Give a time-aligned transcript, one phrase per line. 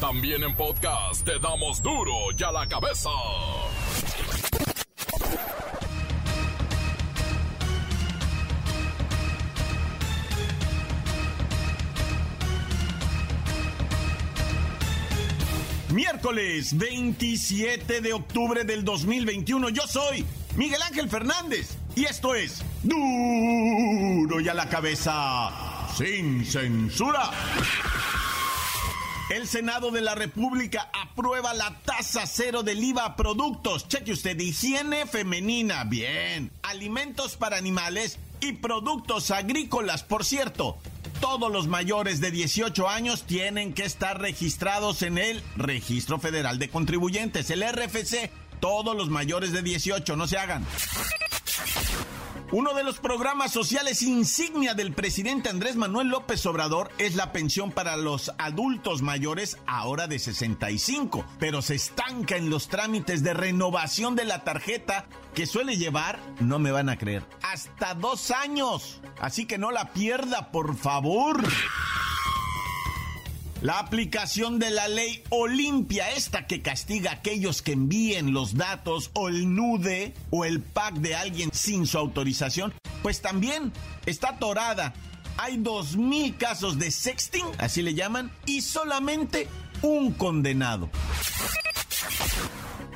[0.00, 3.10] También en podcast te damos duro y a la cabeza.
[15.92, 19.70] Miércoles 27 de octubre del 2021.
[19.70, 20.24] Yo soy
[20.54, 27.32] Miguel Ángel Fernández y esto es duro y a la cabeza sin censura.
[29.28, 33.86] El Senado de la República aprueba la tasa cero del IVA a productos.
[33.86, 36.50] Cheque usted, higiene femenina, bien.
[36.62, 40.78] Alimentos para animales y productos agrícolas, por cierto.
[41.20, 46.70] Todos los mayores de 18 años tienen que estar registrados en el Registro Federal de
[46.70, 48.30] Contribuyentes, el RFC.
[48.60, 50.64] Todos los mayores de 18, no se hagan.
[52.50, 57.72] Uno de los programas sociales insignia del presidente Andrés Manuel López Obrador es la pensión
[57.72, 64.16] para los adultos mayores ahora de 65, pero se estanca en los trámites de renovación
[64.16, 69.02] de la tarjeta que suele llevar, no me van a creer, hasta dos años.
[69.20, 71.42] Así que no la pierda, por favor.
[73.60, 79.10] La aplicación de la ley Olimpia, esta que castiga a aquellos que envíen los datos
[79.14, 83.72] o el nude o el pack de alguien sin su autorización, pues también
[84.06, 84.94] está atorada.
[85.38, 89.48] Hay 2.000 casos de sexting, así le llaman, y solamente
[89.82, 90.88] un condenado.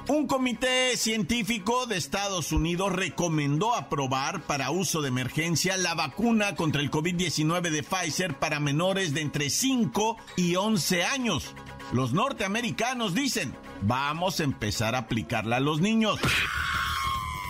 [0.09, 6.83] Un comité científico de Estados Unidos recomendó aprobar para uso de emergencia la vacuna contra
[6.83, 11.55] el COVID-19 de Pfizer para menores de entre 5 y 11 años.
[11.93, 16.19] Los norteamericanos dicen, vamos a empezar a aplicarla a los niños.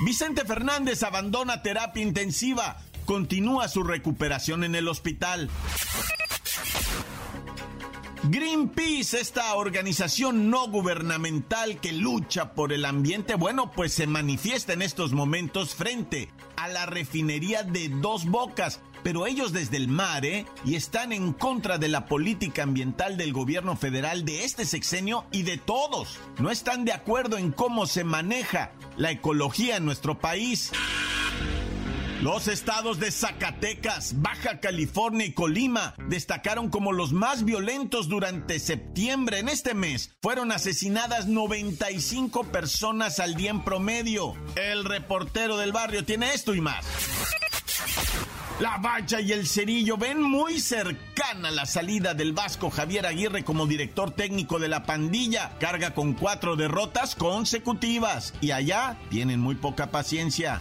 [0.05, 5.49] Vicente Fernández abandona terapia intensiva, continúa su recuperación en el hospital.
[8.25, 14.83] Greenpeace, esta organización no gubernamental que lucha por el ambiente, bueno, pues se manifiesta en
[14.83, 20.47] estos momentos frente a la refinería de Dos Bocas, pero ellos desde el mar, ¿eh?
[20.65, 25.43] Y están en contra de la política ambiental del gobierno federal de este sexenio y
[25.43, 26.21] de todos.
[26.39, 30.71] No están de acuerdo en cómo se maneja la ecología en nuestro país.
[32.23, 39.41] Los estados de Zacatecas, Baja California y Colima destacaron como los más violentos durante septiembre.
[39.41, 44.37] En este mes fueron asesinadas 95 personas al día en promedio.
[44.55, 46.87] El reportero del barrio tiene esto y más.
[48.61, 53.67] La Bacha y el Cerillo ven muy cercana la salida del Vasco Javier Aguirre como
[53.67, 55.59] director técnico de la pandilla.
[55.59, 60.61] Carga con cuatro derrotas consecutivas y allá tienen muy poca paciencia.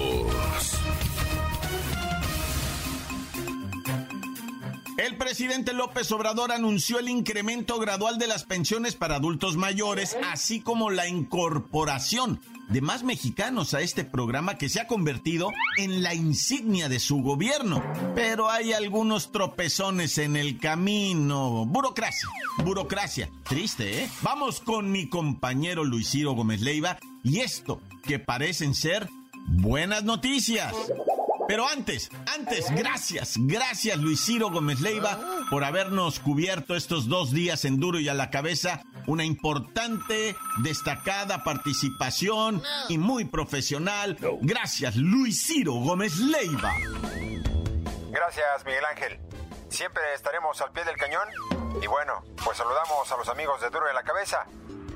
[5.01, 10.61] El presidente López Obrador anunció el incremento gradual de las pensiones para adultos mayores, así
[10.61, 12.39] como la incorporación
[12.69, 17.23] de más mexicanos a este programa que se ha convertido en la insignia de su
[17.23, 17.83] gobierno.
[18.13, 21.65] Pero hay algunos tropezones en el camino.
[21.65, 22.29] Burocracia,
[22.63, 23.27] burocracia.
[23.49, 24.09] Triste, ¿eh?
[24.21, 29.09] Vamos con mi compañero Luis Ciro Gómez Leiva y esto que parecen ser
[29.47, 30.75] buenas noticias.
[31.51, 35.19] Pero antes, antes, gracias, gracias Luis Ciro Gómez Leiva
[35.49, 41.43] por habernos cubierto estos dos días en duro y a la cabeza una importante, destacada
[41.43, 44.17] participación y muy profesional.
[44.39, 46.73] Gracias Luis Ciro Gómez Leiva.
[48.11, 49.19] Gracias Miguel Ángel.
[49.67, 51.27] Siempre estaremos al pie del cañón.
[51.81, 54.45] Y bueno, pues saludamos a los amigos de Duro y a la cabeza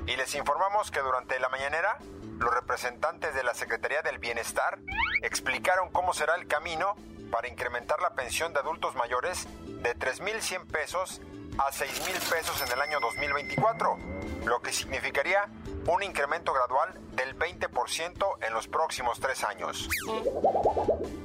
[0.06, 1.98] y les informamos que durante la mañanera
[2.38, 4.78] los representantes de la Secretaría del Bienestar
[5.22, 6.94] explicaron cómo será el camino
[7.30, 11.20] para incrementar la pensión de adultos mayores de 3.100 pesos
[11.58, 13.98] a 6.000 pesos en el año 2024,
[14.44, 15.48] lo que significaría
[15.86, 19.88] un incremento gradual del 20% en los próximos tres años.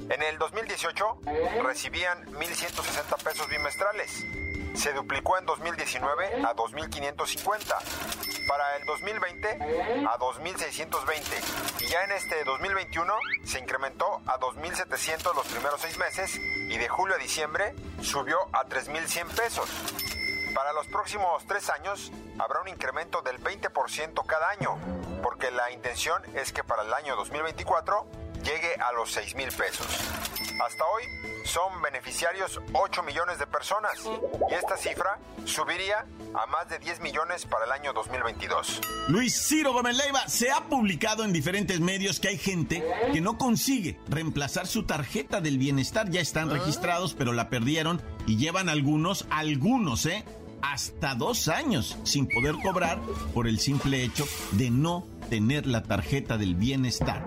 [0.09, 1.19] En el 2018
[1.63, 4.25] recibían 1.160 pesos bimestrales
[4.75, 9.49] se duplicó en 2019 a 2.550, para el 2020
[10.07, 13.13] a 2.620 y ya en este 2021
[13.45, 18.65] se incrementó a 2.700 los primeros seis meses y de julio a diciembre subió a
[18.65, 19.69] 3.100 pesos.
[20.53, 24.77] Para los próximos tres años habrá un incremento del 20% cada año,
[25.23, 28.05] porque la intención es que para el año 2024
[28.43, 29.87] llegue a los 6 mil pesos.
[30.65, 31.03] Hasta hoy
[31.43, 33.93] son beneficiarios 8 millones de personas
[34.49, 36.05] y esta cifra subiría
[36.35, 38.79] a más de 10 millones para el año 2022.
[39.07, 43.39] Luis Ciro Gómez Leiva, se ha publicado en diferentes medios que hay gente que no
[43.39, 46.11] consigue reemplazar su tarjeta del bienestar.
[46.11, 46.53] Ya están ah.
[46.53, 50.23] registrados, pero la perdieron y llevan algunos, algunos, ¿eh?
[50.61, 52.99] Hasta dos años sin poder cobrar
[53.33, 57.25] por el simple hecho de no tener la tarjeta del bienestar.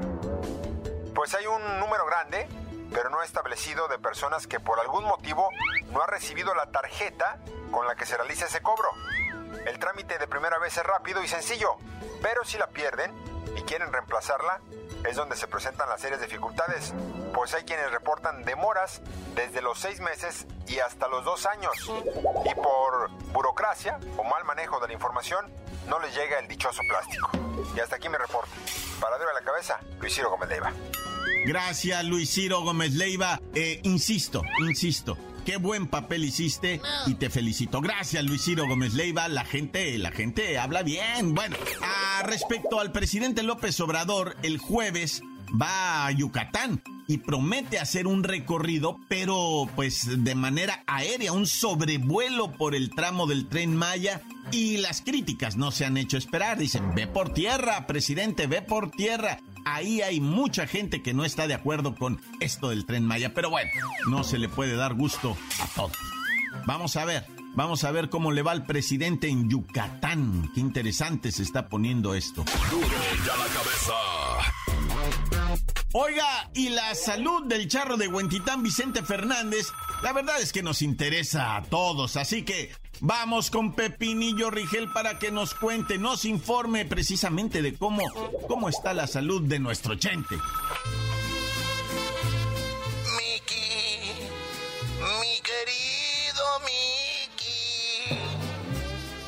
[1.16, 2.46] Pues hay un número grande
[2.94, 5.50] pero no establecido de personas que por algún motivo
[5.90, 7.38] no ha recibido la tarjeta
[7.72, 8.88] con la que se realiza ese cobro.
[9.66, 11.76] El trámite de primera vez es rápido y sencillo,
[12.22, 13.12] pero si la pierden
[13.56, 14.60] y quieren reemplazarla,
[15.04, 16.94] es donde se presentan las serias dificultades,
[17.34, 19.02] pues hay quienes reportan demoras
[19.34, 21.74] desde los seis meses y hasta los dos años.
[22.44, 25.52] Y por burocracia o mal manejo de la información,
[25.88, 27.30] no les llega el dichoso plástico.
[27.74, 28.52] Y hasta aquí mi reporte.
[29.00, 30.72] Para a la cabeza, Luis Ciro Gómez Leiva.
[31.44, 33.40] Gracias, Luis Ciro Gómez Leiva.
[33.54, 35.18] Eh, insisto, insisto.
[35.44, 37.82] Qué buen papel hiciste y te felicito.
[37.82, 39.28] Gracias, Luis Ciro Gómez Leiva.
[39.28, 41.34] La gente, la gente habla bien.
[41.34, 41.56] Bueno,
[42.24, 45.22] respecto al presidente López Obrador, el jueves
[45.60, 52.52] va a Yucatán y promete hacer un recorrido, pero pues de manera aérea, un sobrevuelo
[52.52, 54.22] por el tramo del tren Maya.
[54.50, 56.58] Y las críticas no se han hecho esperar.
[56.58, 59.40] Dicen, ve por tierra, presidente, ve por tierra.
[59.64, 63.50] Ahí hay mucha gente que no está de acuerdo con esto del tren Maya, pero
[63.50, 63.70] bueno,
[64.08, 65.96] no se le puede dar gusto a todos.
[66.66, 70.50] Vamos a ver, vamos a ver cómo le va al presidente en Yucatán.
[70.54, 72.44] Qué interesante se está poniendo esto.
[75.92, 79.68] Oiga, y la salud del charro de Huentitán Vicente Fernández,
[80.02, 82.72] la verdad es que nos interesa a todos, así que
[83.06, 88.02] Vamos con Pepinillo Rigel para que nos cuente, nos informe precisamente de cómo,
[88.48, 90.36] cómo está la salud de nuestro Chente.
[93.18, 94.30] Miki,
[95.20, 98.08] mi querido Miki,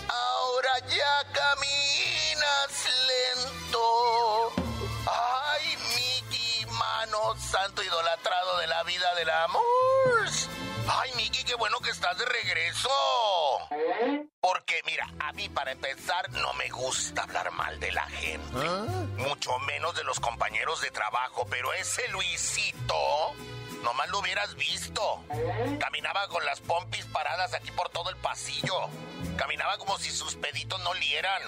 [0.09, 2.89] ahora ya caminas
[3.45, 4.53] lento.
[5.05, 9.67] Ay, Miki, mano santo idolatrado de la vida del amor.
[10.89, 12.89] Ay, Miki, qué bueno que estás de regreso.
[14.41, 18.57] Porque, mira, a mí para empezar no me gusta hablar mal de la gente.
[18.57, 18.87] ¿Ah?
[19.17, 21.47] Mucho menos de los compañeros de trabajo.
[21.51, 23.35] Pero ese Luisito,
[23.83, 25.25] nomás lo hubieras visto.
[25.81, 28.89] Caminaba con las pompis paradas aquí por todo el pasillo.
[29.37, 31.43] Caminaba como si sus peditos no lieran.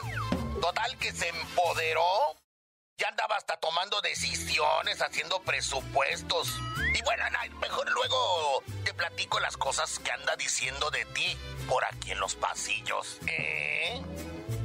[0.60, 2.36] Total que se empoderó
[2.98, 6.54] ya andaba hasta tomando decisiones, haciendo presupuestos.
[6.94, 7.24] Y bueno,
[7.60, 12.34] mejor luego te platico las cosas que anda diciendo de ti por aquí en los
[12.34, 13.18] pasillos.
[13.28, 14.02] ¿eh?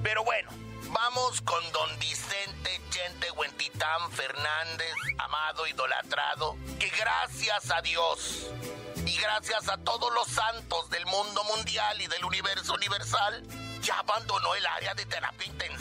[0.02, 0.50] Pero bueno,
[0.90, 8.48] vamos con don Vicente Chente Huentitán Fernández, amado, idolatrado, que gracias a Dios
[9.06, 13.44] y gracias a todos los santos del mundo mundial y del universo universal,
[13.82, 15.73] ya abandonó el área de terapia intensiva,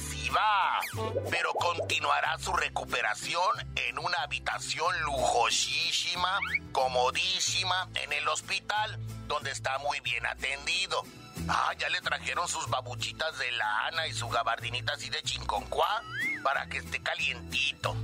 [1.31, 6.38] pero continuará su recuperación en una habitación lujosísima,
[6.73, 11.02] comodísima, en el hospital, donde está muy bien atendido.
[11.49, 16.02] Ah, ya le trajeron sus babuchitas de lana y su gabardinita así de chinconcuá
[16.42, 17.97] para que esté calientito.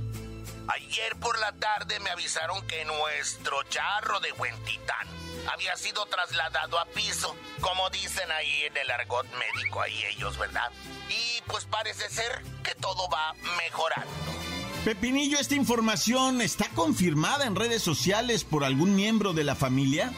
[0.67, 5.07] Ayer por la tarde me avisaron que nuestro charro de Huentitán
[5.51, 10.71] había sido trasladado a piso, como dicen ahí en el argot médico, ahí ellos, ¿verdad?
[11.09, 14.09] Y pues parece ser que todo va mejorando.
[14.85, 20.11] Pepinillo, ¿esta información está confirmada en redes sociales por algún miembro de la familia?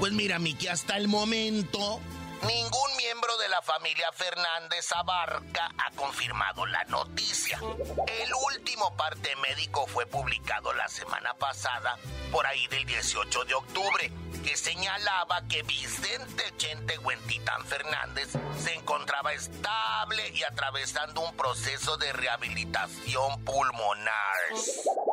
[0.00, 2.00] Pues mira, Miki, hasta el momento
[2.46, 7.56] Ningún miembro de la familia Fernández Abarca ha confirmado la noticia.
[7.58, 11.98] El último parte médico fue publicado la semana pasada,
[12.32, 14.10] por ahí del 18 de octubre,
[14.42, 22.12] que señalaba que Vicente Chente Huentitán Fernández se encontraba estable y atravesando un proceso de
[22.12, 24.12] rehabilitación pulmonar.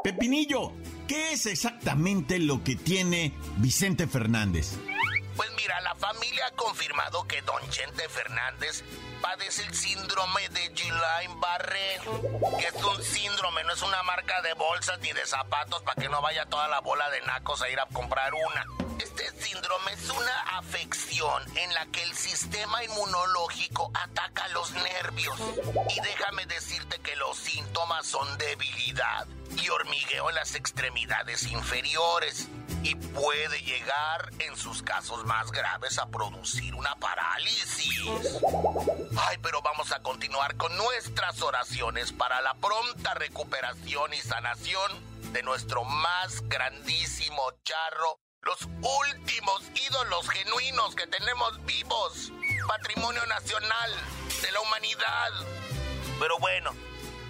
[0.04, 0.74] Pepinillo,
[1.08, 4.78] ¿qué es exactamente lo que tiene Vicente Fernández?
[5.36, 8.84] Pues mira, la familia ha confirmado que Don Chente Fernández
[9.22, 12.02] padece el síndrome de Guillain-Barré,
[12.60, 16.10] que es un síndrome, no es una marca de bolsas ni de zapatos para que
[16.10, 18.89] no vaya toda la bola de nacos a ir a comprar una.
[19.00, 25.40] Este síndrome es una afección en la que el sistema inmunológico ataca los nervios.
[25.96, 29.28] Y déjame decirte que los síntomas son debilidad
[29.58, 32.48] y hormigueo en las extremidades inferiores
[32.84, 38.40] y puede llegar en sus casos más graves a producir una parálisis.
[39.18, 45.44] Ay, pero vamos a continuar con nuestras oraciones para la pronta recuperación y sanación de
[45.44, 52.32] nuestro más grandísimo charro, los últimos ídolos genuinos que tenemos vivos,
[52.68, 53.92] patrimonio nacional
[54.42, 55.32] de la humanidad.
[56.20, 56.72] Pero bueno,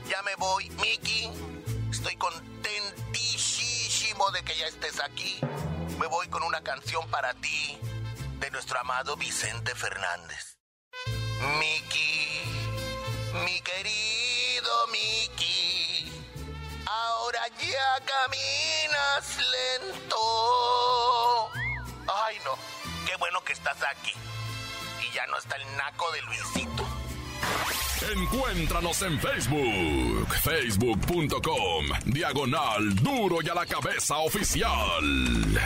[0.08, 1.32] ya me voy, Mickey.
[1.92, 5.40] Estoy contentísimo de que ya estés aquí.
[6.00, 7.80] Me voy con una canción para ti
[8.40, 10.58] de nuestro amado Vicente Fernández.
[11.60, 12.42] Miki,
[13.46, 16.12] mi querido Miki,
[16.86, 20.79] ahora ya caminas lento.
[22.12, 22.52] Ay no,
[23.06, 24.14] qué bueno que estás aquí.
[25.08, 26.88] Y ya no está el naco de Luisito.
[28.14, 35.60] Encuéntranos en Facebook, facebook.com, diagonal duro y a la cabeza oficial.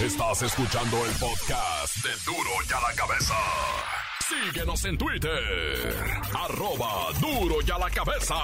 [0.00, 3.34] Estás escuchando el podcast de duro y a la cabeza.
[4.28, 8.36] Síguenos en Twitter, arroba duro y a la cabeza.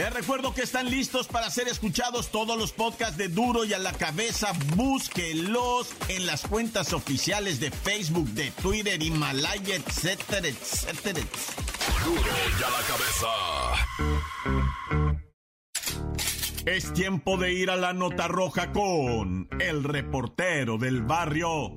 [0.00, 3.78] Les recuerdo que están listos para ser escuchados todos los podcasts de Duro y a
[3.78, 4.52] la cabeza.
[4.74, 11.20] Búsquelos en las cuentas oficiales de Facebook, de Twitter, Himalaya, etcétera, etcétera.
[12.02, 13.28] Duro y a la cabeza.
[16.64, 21.76] Es tiempo de ir a la nota roja con el reportero del barrio.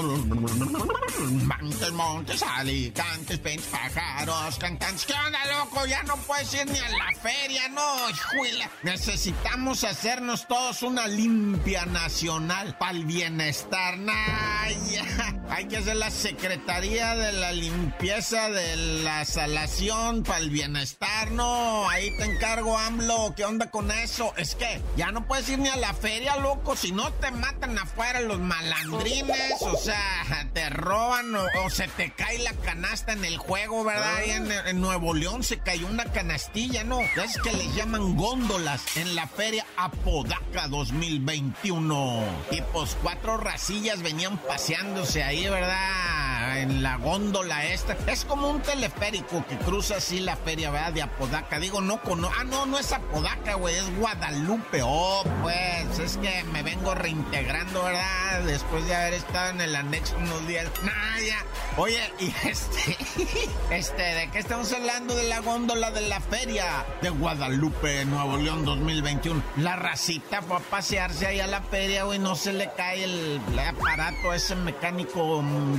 [0.00, 5.04] Montes, montes, alicantes, penches, pájaros, cantantes.
[5.04, 5.86] ¿Qué onda, loco?
[5.86, 8.70] Ya no puedes ir ni a la feria, no, hijuela.
[8.84, 13.98] Necesitamos hacernos todos una limpia nacional para el bienestar.
[13.98, 15.34] Nah, ya.
[15.50, 21.88] Hay que hacer la Secretaría de la Limpieza de la Salación para el Bienestar, no.
[21.88, 23.34] Ahí te encargo, AMLO.
[23.34, 24.34] ¿Qué onda con eso?
[24.36, 26.76] Es que ya no puedes ir ni a la feria, loco.
[26.76, 32.12] Si no te matan afuera los malandrines, o sea, te roban o, o se te
[32.12, 34.16] cae la canasta en el juego, ¿verdad?
[34.16, 37.00] Ahí en, en Nuevo León se cayó una canastilla, ¿no?
[37.00, 42.22] Es que le llaman góndolas en la feria Apodaca 2021.
[42.50, 46.58] Y pues cuatro racillas venían paseándose ahí, ¿verdad?
[46.58, 47.96] En la góndola esta.
[48.06, 50.92] Es como un teleférico que cruza así la feria, ¿verdad?
[50.92, 51.60] De Apodaca.
[51.60, 52.30] Digo, no cono...
[52.36, 54.80] Ah, no, no es Apodaca, güey, es Guadalupe.
[54.82, 58.42] Oh, pues, es que me vengo reintegrando, ¿verdad?
[58.46, 60.66] Después de haber estado en el anexo unos días.
[60.82, 61.44] Nah, ya.
[61.76, 62.96] Oye, y este,
[63.70, 65.14] este, ¿de qué estamos hablando?
[65.14, 69.42] De la góndola de la feria de Guadalupe, Nuevo León 2021.
[69.58, 73.40] La racita va a pasearse ahí a la feria, güey, no se le cae el
[73.58, 75.27] aparato ese mecánico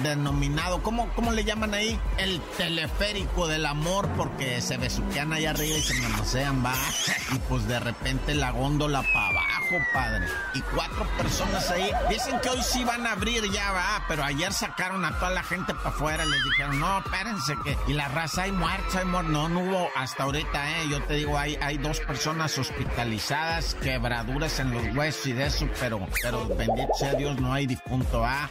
[0.03, 1.99] denominado, ¿cómo, ¿cómo le llaman ahí?
[2.17, 6.73] El teleférico del amor, porque se besuquean ahí arriba y se manosean, va.
[7.33, 10.25] Y pues de repente la góndola para abajo, padre.
[10.53, 11.91] Y cuatro personas ahí.
[12.09, 15.43] Dicen que hoy sí van a abrir ya, va, pero ayer sacaron a toda la
[15.43, 16.25] gente para afuera.
[16.25, 17.77] Les dijeron, no, espérense que.
[17.87, 19.31] Y la raza hay muertos, hay muertos.
[19.31, 20.89] No, no hubo hasta ahorita, eh.
[20.89, 25.67] Yo te digo, hay, hay dos personas hospitalizadas, quebraduras en los huesos y de eso,
[25.79, 28.49] pero, pero bendito sea Dios, no hay difunto, ah.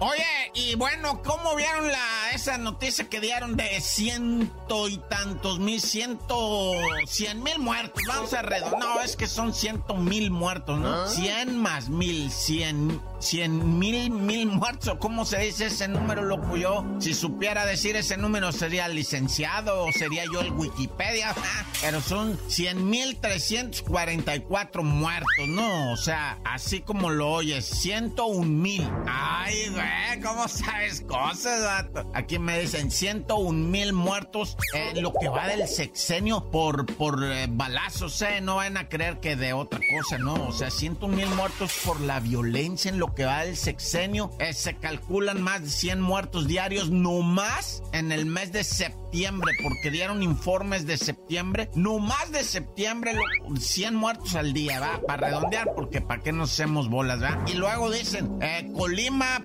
[0.00, 5.80] Oye, y bueno, ¿cómo vieron la esa noticia que dieron de ciento y tantos mil,
[5.80, 6.72] ciento,
[7.06, 8.02] cien mil muertos?
[8.08, 8.80] Vamos a redondear.
[8.80, 11.06] No, es que son ciento mil muertos, ¿no?
[11.06, 14.96] Cien más mil, cien, cien mil, mil muertos.
[14.98, 16.56] ¿Cómo se dice ese número, loco?
[16.56, 21.34] Yo, si supiera decir ese número, sería licenciado o sería yo el Wikipedia.
[21.80, 25.92] Pero son cien mil trescientos cuarenta y cuatro muertos, ¿no?
[25.92, 28.88] O sea, así como lo oyes, ciento un mil.
[29.06, 30.20] Ay, güey.
[30.22, 31.86] ¿Cómo sabes cosas?
[32.14, 37.46] Aquí me dicen 101 mil muertos eh, lo que va del sexenio por, por eh,
[37.48, 38.40] balazos, ¿eh?
[38.40, 40.34] No van a creer que de otra cosa, ¿no?
[40.34, 44.30] O sea, 101 mil muertos por la violencia en lo que va del sexenio.
[44.38, 49.52] Eh, se calculan más de 100 muertos diarios, no más en el mes de septiembre,
[49.62, 55.00] porque dieron informes de septiembre, no más de septiembre, lo- 100 muertos al día, ¿va?
[55.06, 57.44] Para redondear, porque para qué nos hacemos bolas, ¿va?
[57.46, 59.42] Y luego dicen, eh, Colima,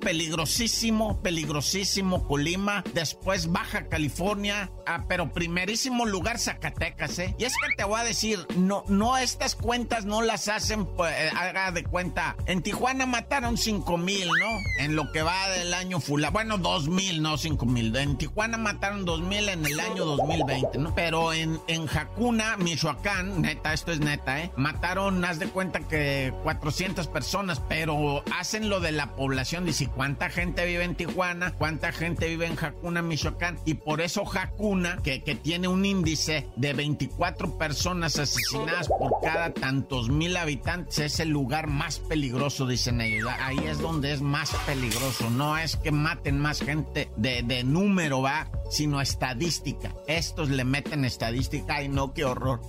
[0.47, 7.35] peligrosísimo, peligrosísimo Colima, después Baja California, ah, pero primerísimo lugar Zacatecas, ¿eh?
[7.37, 11.13] Y es que te voy a decir, no, no, estas cuentas no las hacen, pues,
[11.33, 14.59] haga de cuenta, en Tijuana mataron 5 mil, ¿no?
[14.79, 18.57] En lo que va del año fula, bueno, 2 mil, no 5 mil, en Tijuana
[18.57, 20.93] mataron 2.000 en el año 2020, ¿no?
[20.95, 24.51] Pero en, en Jacuna, Michoacán, neta, esto es neta, ¿eh?
[24.55, 29.65] Mataron, haz de cuenta que 400 personas, pero hacen lo de la población.
[29.65, 31.53] Dice, ¿cuánta gente vive en Tijuana?
[31.53, 33.59] ¿Cuánta gente vive en Jacuna, Michoacán?
[33.65, 39.53] Y por eso Jacuna, que, que tiene un índice de 24 personas asesinadas por cada
[39.53, 43.29] tantos mil habitantes, es el lugar más peligroso, dicen ellos.
[43.47, 45.29] Ahí es donde es más peligroso.
[45.29, 49.95] No es que maten más gente de, de número, va, sino estadística.
[50.05, 51.75] Estos le meten estadística.
[51.75, 52.59] Ay, no, qué horror.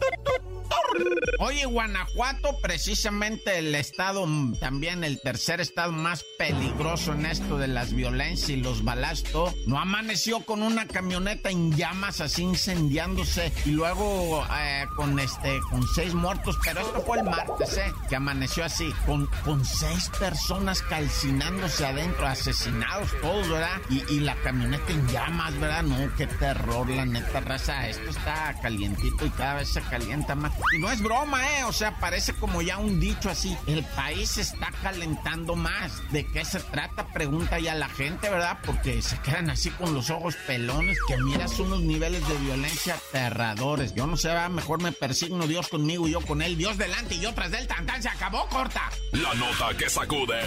[1.41, 4.27] Oye, Guanajuato, precisamente el estado,
[4.59, 9.79] también el tercer estado más peligroso en esto de las violencias y los balazos, no
[9.79, 16.13] amaneció con una camioneta en llamas así incendiándose y luego eh, con este con seis
[16.15, 17.93] muertos, pero esto fue el martes, ¿eh?
[18.09, 23.81] Que amaneció así, con, con seis personas calcinándose adentro, asesinados todos, ¿verdad?
[23.91, 25.83] Y la camioneta en llamas, ¿verdad?
[25.85, 30.53] No, qué terror, la neta raza, esto está calientito y cada vez se calienta más.
[30.73, 31.65] Y no es broma, ¿eh?
[31.65, 33.57] O sea, parece como ya un dicho así.
[33.67, 35.93] El país se está calentando más.
[36.13, 37.07] ¿De qué se trata?
[37.13, 38.59] Pregunta ya la gente, ¿verdad?
[38.65, 43.95] Porque se quedan así con los ojos pelones, que miras unos niveles de violencia aterradores.
[43.95, 44.51] Yo no sé, ¿verdad?
[44.51, 46.57] mejor me persigno Dios conmigo y yo con él.
[46.57, 48.03] Dios delante y yo tras del tantán.
[48.03, 48.91] Se acabó, corta.
[49.13, 50.41] La nota que sacude.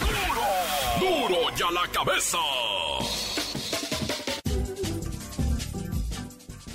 [0.00, 1.28] ¡Duro!
[1.28, 2.38] ¡Duro ya la cabeza!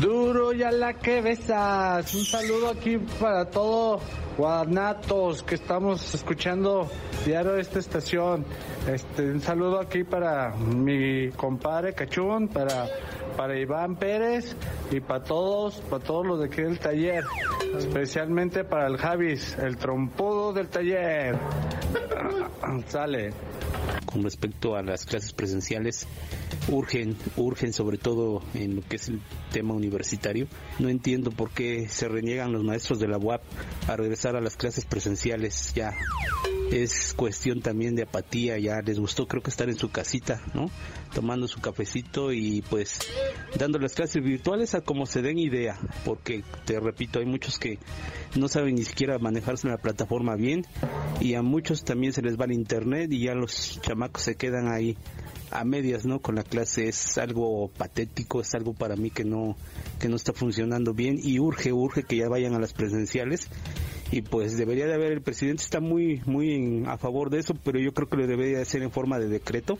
[0.00, 2.14] Duro ya la que besas.
[2.14, 4.00] Un saludo aquí para todos
[4.38, 6.90] guanatos que estamos escuchando
[7.26, 8.44] diario esta estación.
[8.88, 12.88] Este, un saludo aquí para mi compadre Cachún, para,
[13.36, 14.56] para Iván Pérez
[14.90, 17.24] y para todos, para todos los de aquí del taller.
[17.76, 21.36] Especialmente para el Javis, el trompudo del taller.
[22.88, 23.32] Sale.
[24.06, 26.06] con respecto a las clases presenciales
[26.68, 29.20] urgen, urgen sobre todo en lo que es el
[29.52, 30.46] tema universitario.
[30.78, 33.42] No entiendo por qué se reniegan los maestros de la UAP
[33.88, 35.72] a regresar a las clases presenciales.
[35.74, 35.94] Ya
[36.70, 40.70] es cuestión también de apatía, ya les gustó creo que estar en su casita, ¿no?
[41.14, 42.98] Tomando su cafecito y pues
[43.58, 47.78] dando las clases virtuales a como se den idea, porque te repito, hay muchos que
[48.36, 50.64] no saben ni siquiera manejarse en la plataforma bien
[51.20, 54.72] y a muchos también se les va el internet y ya los chamacos se quedan
[54.72, 54.96] ahí
[55.52, 56.20] a medias, ¿no?
[56.20, 59.56] Con la clase es algo patético, es algo para mí que no
[59.98, 63.48] que no está funcionando bien y urge, urge que ya vayan a las presenciales
[64.10, 67.78] y pues debería de haber el presidente está muy muy a favor de eso, pero
[67.80, 69.78] yo creo que lo debería de hacer en forma de decreto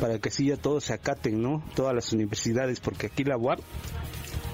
[0.00, 1.64] para que así ya todos se acaten, ¿no?
[1.74, 3.60] Todas las universidades, porque aquí la UAP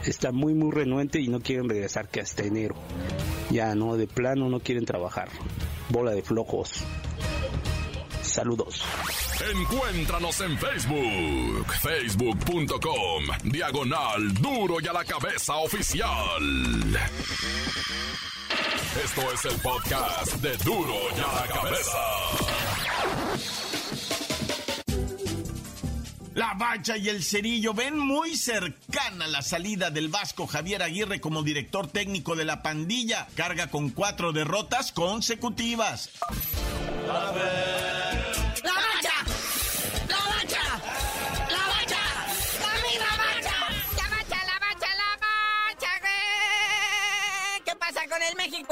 [0.04, 2.74] está muy muy renuente y no quieren regresar que hasta enero.
[3.50, 5.28] Ya no, de plano no quieren trabajar.
[5.90, 6.84] Bola de flojos.
[8.36, 8.82] Saludos.
[9.50, 16.42] Encuéntranos en Facebook, facebook.com, diagonal duro y a la cabeza oficial.
[19.02, 21.98] Esto es el podcast de duro y a la cabeza.
[26.34, 31.42] La Bacha y el Cerillo ven muy cercana la salida del Vasco Javier Aguirre como
[31.42, 33.28] director técnico de la pandilla.
[33.34, 36.10] Carga con cuatro derrotas consecutivas.
[37.06, 37.95] ¡La bacha!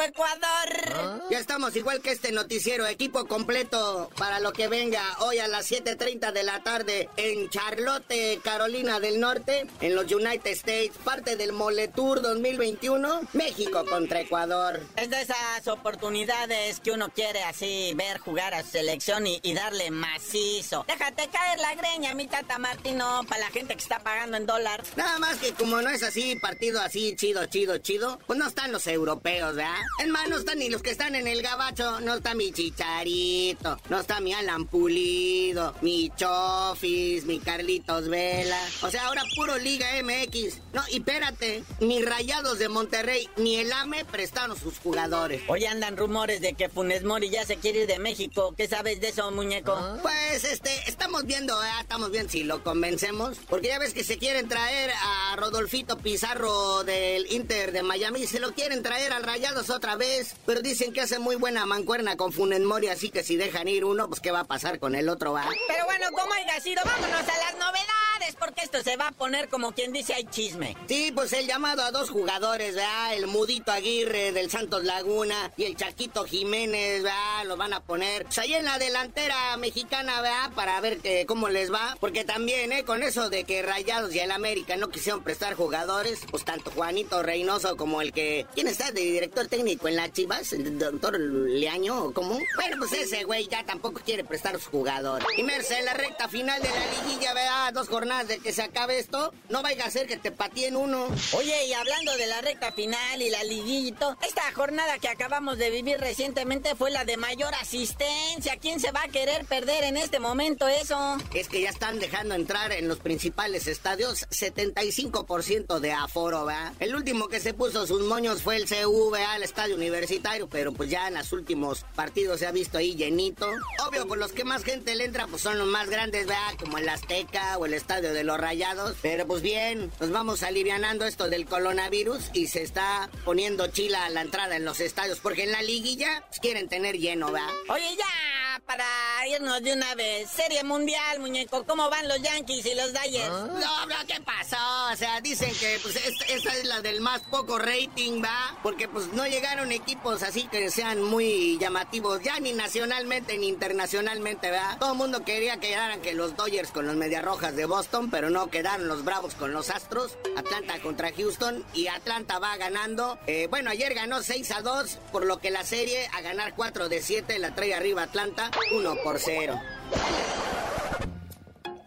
[0.05, 1.31] El México-Ecuador?
[1.31, 5.71] Ya estamos igual que este noticiero, equipo completo para lo que venga hoy a las
[5.71, 11.53] 7.30 de la tarde en Charlotte, Carolina del Norte, en los United States, parte del
[11.53, 14.81] Mole Tour 2021, México contra Ecuador.
[14.97, 19.55] Es de esas oportunidades que uno quiere así ver jugar a su selección y, y
[19.55, 20.85] darle macizo.
[20.87, 24.83] Déjate caer la greña, mi tata Martino, para la gente que está pagando en dólar.
[24.97, 28.73] Nada más que como no es así, partido así, chido, chido, chido, pues no están
[28.73, 29.75] los europeos, ¿verdad?
[30.01, 32.01] En más, no están ni los que están en el gabacho.
[32.01, 38.59] No está mi Chicharito, no está mi Alan Pulido, mi Chofis, mi Carlitos Vela.
[38.83, 40.59] O sea, ahora puro Liga MX.
[40.73, 45.43] No, y espérate, ni Rayados de Monterrey ni el AME prestaron sus jugadores.
[45.47, 48.53] Hoy andan rumores de que Funes Mori ya se quiere ir de México.
[48.57, 49.79] ¿Qué sabes de eso, muñeco?
[50.03, 51.69] Pues, este, estamos viendo, ¿eh?
[51.81, 53.39] estamos viendo si lo convencemos.
[53.49, 58.27] Porque ya ves que se quieren traer a Rodolfito Pizarro del Inter de Miami.
[58.27, 60.35] Se lo quieren traer al Rayados otra vez.
[60.47, 63.85] Pero dicen que hace muy buena mancuerna con Funes Mori, así que si dejan ir
[63.85, 65.49] uno, pues qué va a pasar con el otro, va.
[65.69, 69.49] Pero bueno, como haya sido, vámonos a las novedades, porque esto se va a poner
[69.49, 70.77] como quien dice hay chisme.
[70.89, 73.15] Sí, pues el llamado a dos jugadores, ¿verdad?
[73.15, 77.45] El Mudito Aguirre del Santos Laguna y el Chaquito Jiménez, ¿verdad?
[77.45, 80.53] Lo van a poner pues, ahí en la delantera mexicana, ¿verdad?
[80.55, 81.97] Para ver que, cómo les va.
[82.01, 82.85] Porque también, ¿eh?
[82.85, 87.23] Con eso de que Rayados y el América no quisieron prestar jugadores, pues tanto Juanito
[87.23, 88.47] Reynoso como el que...
[88.55, 90.53] ¿Quién está de director técnico en la Chivas?
[90.53, 92.39] ¿El doctor Leaño cómo?
[92.57, 95.27] Bueno, pues ese güey ya tampoco quiere prestar sus jugadores.
[95.39, 97.73] Y Merce, en la recta final de la liguilla, ¿verdad?
[97.73, 101.09] Dos jornadas de que se acabe esto, no vaya a ser que te pateen uno.
[101.33, 105.71] Oye, y hablando de la recta final y la liguito, esta jornada que acabamos de
[105.71, 108.59] vivir recientemente fue la de mayor asistencia.
[108.61, 111.17] ¿Quién se va a querer perder en este momento eso?
[111.33, 116.75] Es que ya están dejando entrar en los principales estadios 75% de aforo, ¿verdad?
[116.81, 120.91] El último que se puso sus moños fue el CV al estadio universitario, pero pues
[120.91, 123.49] ya en los últimos partidos se ha visto ahí llenito.
[123.87, 126.55] Obvio, por los que más gente le entra, pues son los más grandes, ¿verdad?
[126.59, 128.97] Como el Azteca o el estadio de los Rayados.
[129.01, 134.11] Pero pues bien, nos vamos alivianando esto del coronavirus y se está poniendo chila a
[134.11, 137.51] la entrada en los estadios, porque en la liguilla pues, quieren tener lleno, ¿verdad?
[137.69, 138.85] Oye, ya, para
[139.29, 140.29] irnos de una vez.
[140.31, 141.65] Serie mundial, muñeco.
[141.65, 143.31] ¿Cómo van los Yankees y los Dodgers?
[143.31, 144.93] No, no, ¿qué pasó?
[144.93, 148.59] O sea, dicen que pues esta, esta es la del más poco rating, ¿va?
[148.63, 154.51] Porque pues no llegaron equipos así que sean muy llamativos, ya ni nacionalmente ni internacionalmente,
[154.51, 154.79] ¿verdad?
[154.79, 158.31] Todo el mundo quería que quedaran que los Dodgers con los Mediarrojas de Boston, pero
[158.31, 160.17] no quedaron los Bravos con los Astros.
[160.35, 163.19] Atlanta contra Houston y Atlanta va ganando.
[163.27, 166.89] Eh, bueno, ayer ganó 6 a 2, por lo que la serie a ganar 4
[166.89, 169.61] de 7 la trae arriba Atlanta 1 por 0.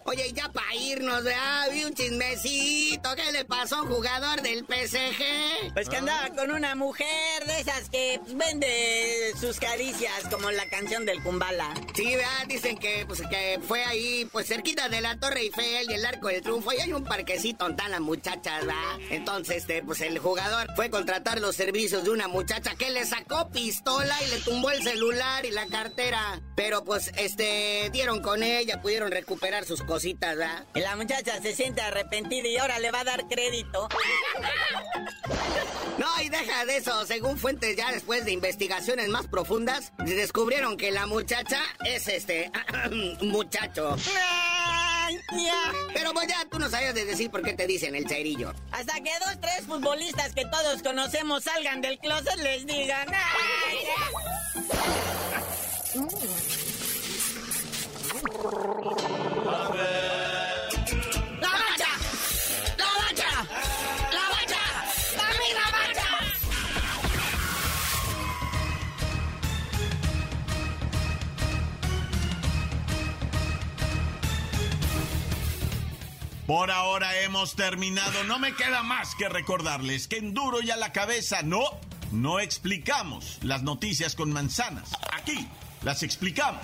[0.09, 1.67] Oye, ya para irnos, ¿verdad?
[1.69, 3.13] Vi un chismecito.
[3.13, 5.73] ¿Qué le pasó a un jugador del PSG?
[5.73, 11.05] Pues que andaba con una mujer de esas que vende sus caricias, como la canción
[11.05, 11.73] del Kumbala.
[11.93, 12.47] Sí, ¿verdad?
[12.47, 16.29] Dicen que, pues, que fue ahí, pues cerquita de la Torre Eiffel y el Arco
[16.29, 16.71] del Triunfo.
[16.71, 18.99] Y hay un parquecito donde están las muchachas, ¿verdad?
[19.09, 23.05] Entonces, este, pues el jugador fue a contratar los servicios de una muchacha que le
[23.05, 26.41] sacó pistola y le tumbó el celular y la cartera.
[26.55, 30.63] Pero pues, este, dieron con ella, pudieron recuperar sus cositas, ¿verdad?
[30.75, 33.89] Y la muchacha se siente arrepentida y ahora le va a dar crédito.
[35.97, 37.05] No, y deja de eso.
[37.07, 42.51] Según fuentes ya después de investigaciones más profundas, descubrieron que la muchacha es este
[43.21, 43.95] muchacho.
[44.23, 45.73] Ay, ya.
[45.95, 48.53] Pero pues ya tú no sabías de decir por qué te dicen el cerillo.
[48.71, 53.07] Hasta que dos, tres futbolistas que todos conocemos salgan del closet les digan.
[53.11, 53.77] "Ay,
[55.95, 56.01] ¡La
[76.47, 78.23] Por ahora hemos terminado.
[78.23, 81.61] No me queda más que recordarles que en duro y a la cabeza no,
[82.11, 84.91] no explicamos las noticias con manzanas.
[85.11, 85.47] Aquí
[85.83, 86.63] las explicamos